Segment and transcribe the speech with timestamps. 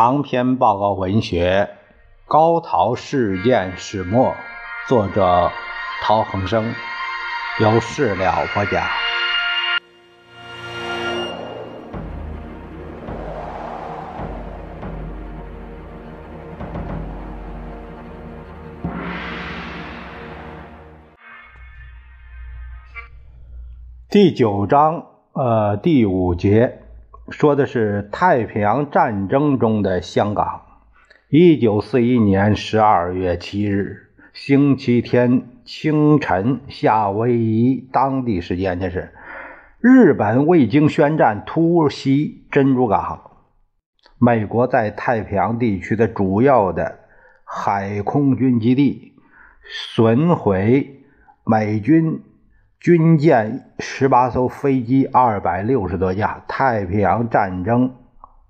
[0.00, 1.70] 长篇报告文学
[2.30, 4.28] 《高陶事件始末》，
[4.86, 5.50] 作者
[6.02, 6.72] 陶恒生，
[7.60, 8.86] 由事了播讲。
[24.08, 26.82] 第九章，呃，第五节。
[27.30, 30.62] 说的是太平洋战争中的香港。
[31.28, 39.12] 一九四一年十二月七日，星期天清晨，夏威夷当地时间这是，
[39.80, 43.30] 日本未经宣战突袭珍珠港，
[44.18, 46.98] 美国在太平洋地区的主要的
[47.44, 49.12] 海空军基地
[49.94, 51.02] 损毁
[51.44, 52.22] 美军。
[52.80, 57.92] 军舰十八艘，飞机二百六十多架，太平洋战争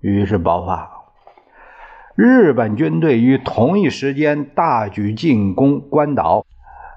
[0.00, 0.90] 于是爆发。
[2.14, 6.44] 日本军队于同一时间大举进攻关岛、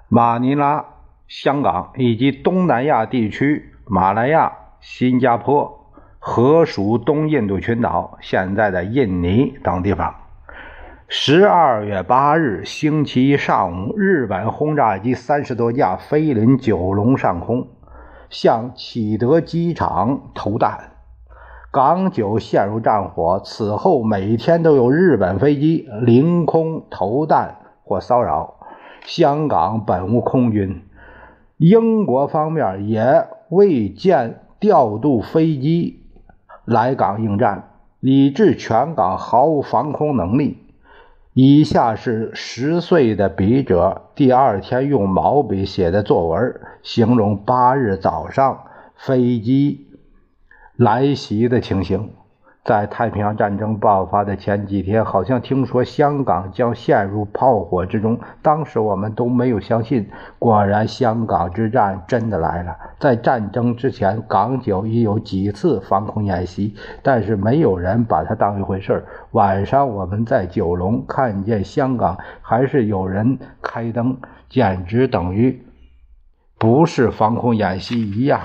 [0.10, 0.84] 马尼拉、
[1.30, 4.52] 香港以及东南亚地区马来亚、
[4.82, 10.14] 新加坡、河属东印度群岛（现在的印尼）等地方。
[11.14, 17.68] 十二月八日星期一上午，日本轰炸机三十多架飞临九龙上空，
[18.30, 20.94] 向启德机场投弹，
[21.70, 23.42] 港九陷入战火。
[23.44, 28.54] 此后每天都有日本飞机凌空投弹或骚扰
[29.04, 30.82] 香港，本无空军，
[31.58, 36.06] 英国方面也未见调度飞机
[36.64, 37.68] 来港应战，
[38.00, 40.71] 以致全港毫无防空能力。
[41.34, 48.66] 以下是十岁的笔者第二天用毛笔写的作文，形容八日早上
[48.98, 49.88] 飞机
[50.76, 52.10] 来袭的情形。
[52.64, 58.20] 在太平洋战争爆发的前几天，好像听说香港将陷入炮火之中。
[58.44, 60.08] 当时我们都没有相信，
[60.38, 62.78] 果然香港之战真的来了。
[63.00, 74.18] 在战争之前，港九已有几次防空演习，但是没有人把它当一回事晚上我们在九龙看见香港，还是有人开灯，
[74.50, 75.66] 简直等于
[76.60, 78.40] 不是防空演习一样。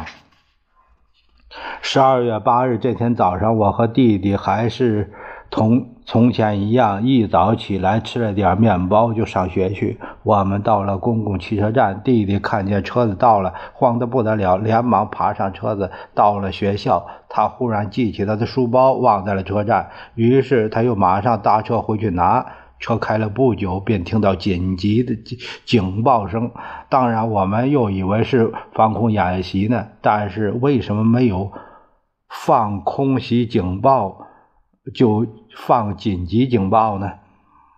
[1.80, 5.12] 十二月八日这天早上，我和弟弟还是
[5.50, 9.98] 同从前一样，一早起来吃了点面包就上学去。
[10.22, 17.06] 我们到了公共汽车站，弟弟看见车子到了，慌得不得了，连忙爬上车子到了学校。
[17.28, 22.46] 他忽然记起他的书包忘在了车站，于是他又马上搭车回去拿。
[22.78, 26.50] 车开了不久，便听到紧急的警警报声。
[26.88, 29.86] 当然，我们又以为是防空演习呢。
[30.00, 31.52] 但是为什么没有？
[32.28, 34.26] 放空袭警报
[34.92, 35.26] 就
[35.56, 37.12] 放紧急警报呢？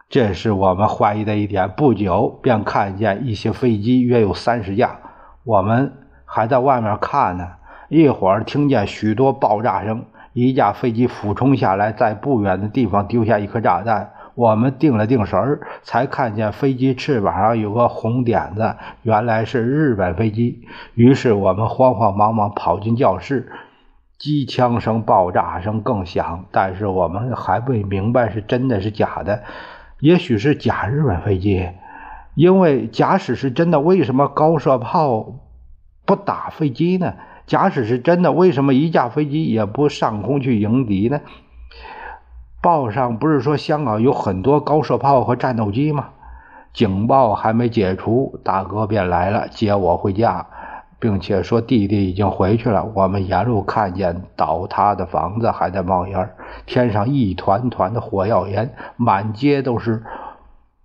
[0.09, 1.69] 这是我们怀疑的一点。
[1.77, 4.99] 不久便看见一些飞机，约有三十架。
[5.45, 5.93] 我们
[6.25, 7.47] 还在外面看呢。
[7.91, 14.13] 一会儿听见许多爆炸声，一架飞机俯冲下来，在不远的地方丢下一颗炸弹。
[14.39, 20.63] 我们定了定神儿，才看见飞机翅膀上有个红点子，原来是日本飞机。
[20.95, 23.51] 于是我们慌慌忙忙跑进教室。
[24.17, 29.43] 机枪声、爆炸声更响，但是我们还未明白是真的是假的。
[29.99, 31.71] 也许是假日本飞机，
[32.37, 35.35] 因为假使是真的，为什么高射炮
[36.07, 37.15] 不打飞机呢？
[37.47, 41.23] 假使是真的，为什么一架飞机也不上空去迎敌呢？
[42.61, 46.09] 报上不是说香港有很多高射炮和战斗机吗？
[46.73, 50.47] 警报还没解除，大哥便来了，接我回家。
[51.01, 52.85] 并且说弟弟已经回去了。
[52.93, 56.31] 我们沿路看见倒塌的房子还在冒烟，
[56.67, 60.03] 天上一团团的火药烟，满街都是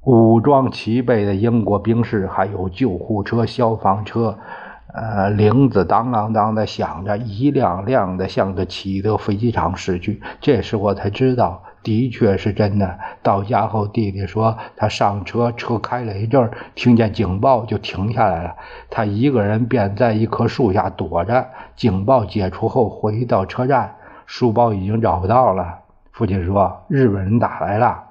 [0.04, 4.38] 武装齐备的英国兵士，还有救护车、消防车。
[4.94, 10.22] 呃，铃子当啷当的响着，一辆辆的向着启德飞机场驶去。
[10.40, 11.64] 这时我才知道。
[11.84, 12.98] 的确是真的。
[13.22, 18.56] 到家后，弟弟说他上车，车开了一阵，听见警报就停下来了。
[18.90, 21.46] 他一个人便在一棵树下躲着。
[21.76, 23.96] 警报解除后，回到车站，
[24.26, 25.80] 书包已经找不到了。
[26.14, 28.02] 父亲说：“日本人打来了，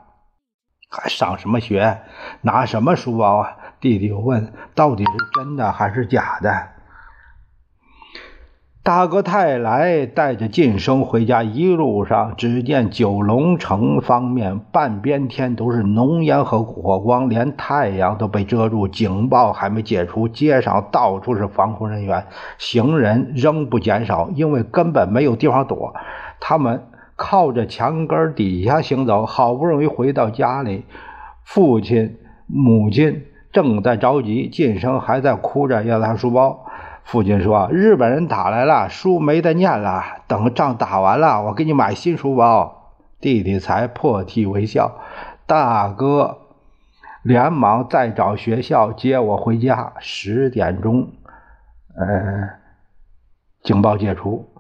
[0.90, 2.00] 还上什么学？
[2.42, 6.52] 拿什么书包啊？”弟弟又问：“到底是真的还是假的？”
[8.84, 18.88] 大哥泰来带着晋生回家，一路上只见九龙城方面半边天都是浓烟和火光，连太阳都被遮住。
[18.88, 22.26] 警报还没解除，街上到处是防空人员，
[22.58, 25.94] 行人仍不减少，因为根本没有地方躲。
[26.40, 26.82] 他们
[27.14, 30.86] 靠着墙根底下行走，好不容易回到家里，
[31.44, 32.16] 父亲、
[32.48, 36.66] 母亲正在着急，晋生还在哭着要他书包。
[37.04, 40.02] 父亲说：“日本人打来了，书没得念了。
[40.26, 44.98] 等仗打完了，我给你买新书包。”弟弟才破涕为笑。
[45.46, 46.38] 大哥
[47.22, 49.92] 连忙再找学校接我回家。
[49.98, 51.08] 十点钟，
[51.94, 52.48] 呃，
[53.62, 54.51] 警报解除。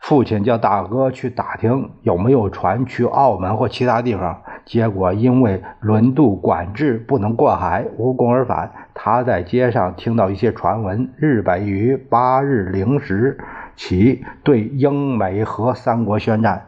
[0.00, 8.72] 父亲叫大哥去打听有没有船去澳门或其他地方，结果因为轮渡管制不能过海，无功而返。
[8.94, 13.38] 他在街上听到一些传闻：日本于八日零时
[13.76, 16.62] 起对英美荷三国宣战；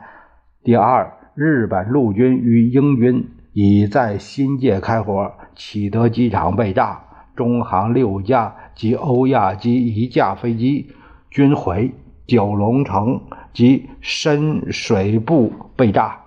[0.62, 7.00] 第二，日本陆军与英军已在新界开火，启德机场被炸，
[7.34, 10.92] 中航六架及欧亚机一架飞机
[11.30, 11.94] 均毁。
[12.26, 13.20] 九龙城
[13.52, 16.18] 及深水埗被炸，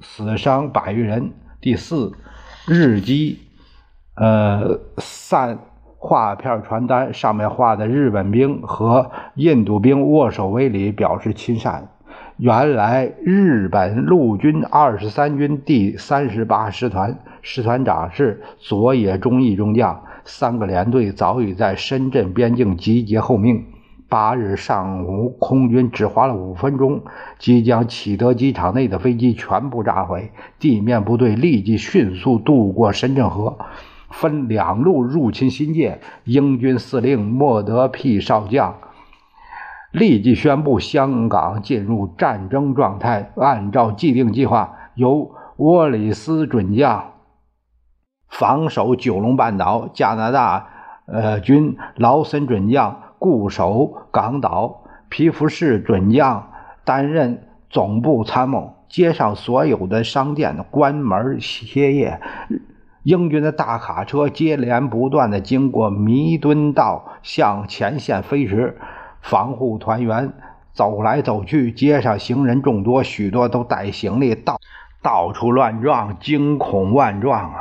[0.00, 1.32] 死伤百余人。
[1.60, 2.12] 第四，
[2.66, 3.38] 日机
[4.14, 5.58] 呃散
[5.98, 11.88] 画片传单，上面画的日本兵和印度兵握手为礼，表示亲善。
[12.38, 23.66] 原来日本陆军二十三军第三十八师团师团长是佐野忠义中将，三个连队早已在深圳边境集结候命。
[24.10, 27.02] 八日上午，空军只花了五分钟，
[27.38, 30.32] 即将启德机场内的飞机全部炸毁。
[30.58, 33.56] 地面部队立即迅速渡过深圳河，
[34.10, 36.00] 分两路入侵新界。
[36.24, 38.74] 英军司令莫德庇少将
[39.92, 43.30] 立即宣布香港进入战争状态。
[43.36, 47.12] 按照既定计划，由沃里斯准将
[48.28, 50.66] 防守九龙半岛，加拿大
[51.06, 53.02] 呃军劳森准将。
[53.20, 56.50] 固守港岛，皮肤士准将
[56.84, 58.74] 担任总部参谋。
[58.88, 62.18] 街上所有的商店关门歇业。
[63.02, 68.78] 英军的大卡车接连不断的经过弥敦道，向前线飞驰。
[69.20, 70.32] 防护团员
[70.72, 74.58] 走来走去，街上行人众多，许多都带行李，到
[75.02, 77.60] 到处乱撞，惊恐万状啊！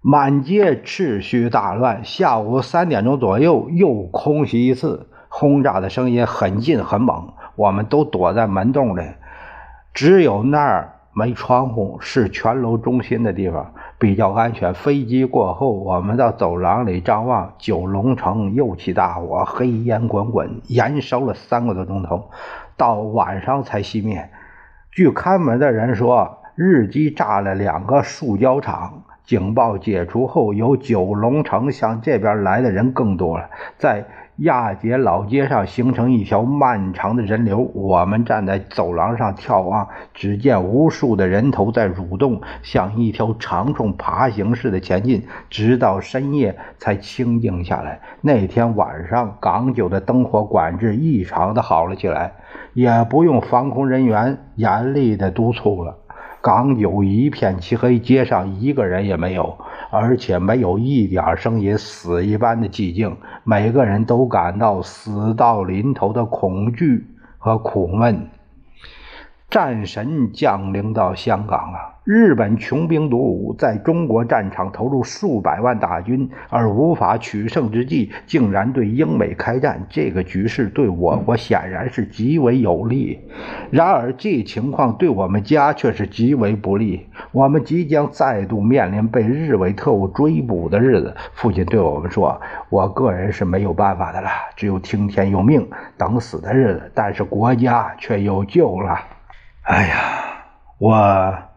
[0.00, 2.04] 满街秩序大乱。
[2.04, 7.32] 下午三点钟左右，又空袭一次，轰炸的声音很近很猛。
[7.56, 9.02] 我们都躲在门洞里，
[9.92, 14.72] 只有那儿没窗户，是全楼中心的地方，比较安全。
[14.72, 22.30] 飞机过后，我们到走廊里张望，九龙城又起大火，黑烟滚滚，燃烧了三个多钟头，
[22.76, 24.30] 到晚上才熄灭。
[24.92, 29.02] 据看门的人说，日机炸了两个塑胶厂。
[29.28, 37.58] 警报解除后，由九龙城向这边来的人更多了，在亚杰老街上形成一条漫长的人流。
[37.74, 48.00] 我们站在走廊上眺望，只见无数的人头在蠕动，像一条长虫爬行似的前进，直到深夜才清静下来。
[48.22, 52.32] 那天晚上，港九的灯火管制异常的好了起来，
[52.72, 55.98] 也不用防空人员严厉的督促了。
[56.40, 59.58] 港九一片漆黑，街上一个人也没有，
[59.90, 63.16] 而且没有一点声音，死一般的寂静。
[63.44, 67.06] 每个人都感到死到临头的恐惧
[67.38, 68.28] 和苦闷。
[69.50, 71.97] 战神降临到香港了。
[72.08, 79.86] 日本穷兵黩武，在中国战场投入数百万大军而无法取胜之际，竟然对英美开战。
[79.90, 83.20] 这个局势对我国显然是极为有利。
[83.70, 87.06] 然而，这情况对我们家却是极为不利。
[87.30, 91.14] 我们即将再度面临被日伪特务追捕的日子。
[91.34, 96.90] 父亲对我们说：“我个人是没有办法的了，只有听天由命，等死的日子。
[96.94, 98.98] 但是国家却有救了。”
[99.68, 99.96] 哎呀，
[100.78, 101.47] 我。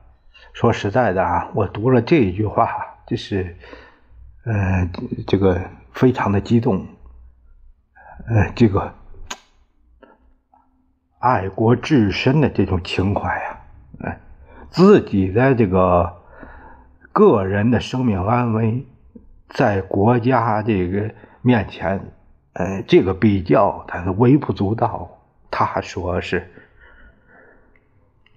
[0.53, 3.55] 说实在的啊，我读了这一句话，就是，
[4.45, 4.89] 呃，
[5.25, 5.59] 这个
[5.93, 6.85] 非常的激动，
[8.27, 8.93] 呃，这个
[11.19, 13.61] 爱国至深的这种情怀啊，
[14.01, 14.19] 哎，
[14.69, 16.21] 自己的这个
[17.11, 18.85] 个人的生命安危，
[19.49, 21.09] 在国家这个
[21.41, 21.99] 面前，
[22.53, 25.09] 呃，这个比较他是微不足道。
[25.49, 26.51] 他说是。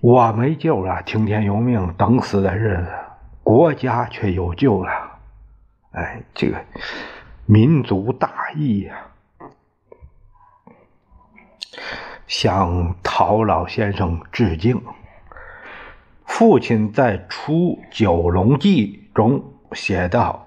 [0.04, 2.92] 我没救了，听天由命，等死的日子，
[3.42, 4.92] 国家却有救了。
[5.92, 6.62] 哎，这个
[7.46, 8.94] 民族大义呀！
[12.26, 14.78] 向陶老先生致敬。
[16.26, 19.42] 父亲在《出九龙记》中
[19.72, 20.46] 写道：“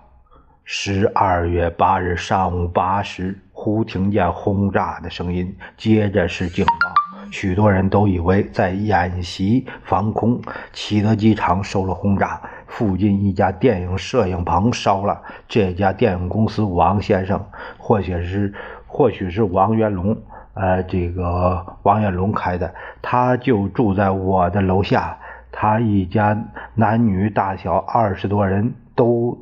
[0.66, 6.94] 十二月八日上午八时，忽听见轰炸的声音，接着是警报。”
[7.32, 10.42] 许多人都以为在演习防空。
[10.74, 15.22] 启德机场受了轰炸，附近一家电影摄影棚烧了。
[15.48, 17.44] 这家电影公司王先生，
[17.78, 18.54] 或许是
[18.86, 20.18] 或许是王元龙，
[20.54, 25.18] 呃，这个王元龙开的，他就住在我的楼下。
[25.52, 26.38] 他一家
[26.76, 29.38] 男女大小二十多人都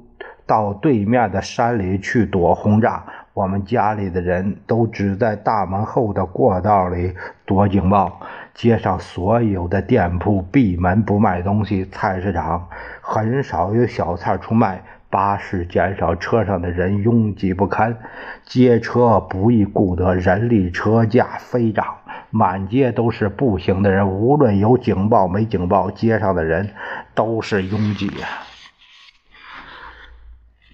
[0.45, 3.03] 到对面的山里去躲轰炸。
[3.35, 7.13] 我们家里的人都只在大门后的过道里
[7.45, 8.21] 躲警报。
[8.53, 12.69] 街上所有的店铺闭门不卖东西，菜市场
[13.01, 14.81] 很少有小菜出卖。
[15.09, 17.97] 巴士减少，车上的人拥挤不堪，
[18.45, 21.85] 街车不易顾得，人力车价飞涨，
[22.31, 24.09] 满街都是步行的人。
[24.09, 26.69] 无论有警报没警报，街上的人
[27.13, 28.54] 都是拥挤呀。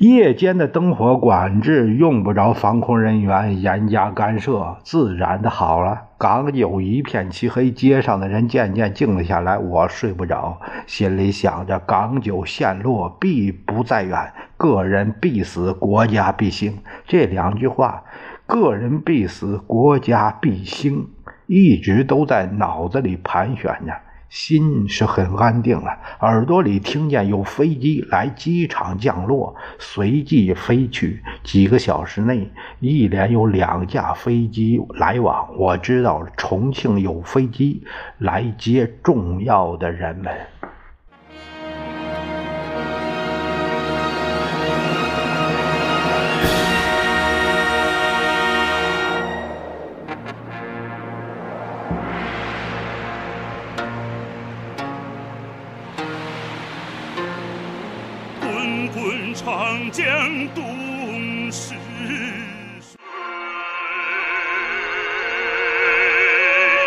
[0.01, 6.05] 夜间的灯火管制用不着防空人员严加干涉，自然的好了。
[6.17, 9.59] 港九一片漆黑，街上的人渐渐静了下来。
[9.59, 16.79] 我睡不着，心里想着港九陷落必不在远，个人必死，国家必兴。
[17.05, 18.03] 这两句话
[18.47, 21.09] ，“个人必死，国家必兴”，
[21.45, 23.93] 一直都在脑子里盘旋着。
[24.31, 31.21] 心是很安定了，耳朵里听见有飞机来机场降落，随即飞去。
[31.43, 37.83] 几个小时内，一连有两架飞机来往，我知道重庆有飞机
[38.19, 40.33] 来接重要的人们。